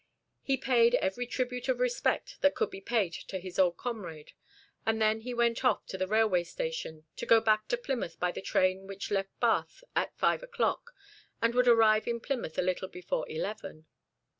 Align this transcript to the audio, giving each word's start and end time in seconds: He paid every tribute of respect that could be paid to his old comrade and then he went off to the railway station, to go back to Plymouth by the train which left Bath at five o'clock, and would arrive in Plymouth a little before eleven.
He 0.41 0.57
paid 0.57 0.95
every 0.95 1.27
tribute 1.27 1.69
of 1.69 1.79
respect 1.79 2.41
that 2.41 2.55
could 2.55 2.71
be 2.71 2.81
paid 2.81 3.13
to 3.13 3.37
his 3.37 3.59
old 3.59 3.77
comrade 3.77 4.31
and 4.83 4.99
then 4.99 5.21
he 5.21 5.31
went 5.31 5.63
off 5.63 5.85
to 5.85 5.95
the 5.95 6.07
railway 6.07 6.43
station, 6.43 7.05
to 7.17 7.27
go 7.27 7.39
back 7.39 7.67
to 7.67 7.77
Plymouth 7.77 8.19
by 8.19 8.31
the 8.31 8.41
train 8.41 8.87
which 8.87 9.11
left 9.11 9.39
Bath 9.39 9.83
at 9.95 10.17
five 10.17 10.41
o'clock, 10.41 10.95
and 11.39 11.53
would 11.53 11.67
arrive 11.67 12.07
in 12.07 12.19
Plymouth 12.19 12.57
a 12.57 12.63
little 12.63 12.87
before 12.87 13.29
eleven. 13.29 13.85